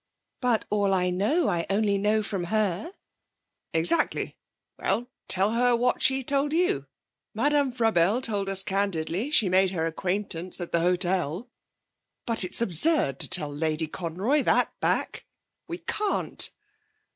'But 0.41 0.65
all 0.71 0.95
I 0.95 1.11
know 1.11 1.47
I 1.47 1.67
only 1.69 1.99
know 1.99 2.23
from 2.23 2.45
her.' 2.45 2.91
'Exactly. 3.71 4.35
Well, 4.79 5.11
tell 5.27 5.51
her 5.51 5.75
what 5.75 6.01
she 6.01 6.23
told 6.23 6.53
you. 6.53 6.87
Madame 7.35 7.71
Frabelle 7.71 8.19
told 8.19 8.49
us 8.49 8.63
candidly 8.63 9.29
she 9.29 9.47
made 9.47 9.69
her 9.69 9.85
acquaintance 9.85 10.59
at 10.59 10.71
the 10.71 10.79
hotel! 10.79 11.51
But 12.25 12.43
it's 12.43 12.63
absurd 12.63 13.19
to 13.19 13.29
tell 13.29 13.53
Lady 13.53 13.85
Conroy 13.85 14.41
that 14.41 14.73
back! 14.79 15.27
We 15.67 15.77
can't!' 15.77 16.49